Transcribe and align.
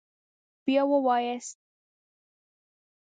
بیا 0.65 0.83
ووایاست 0.89 1.59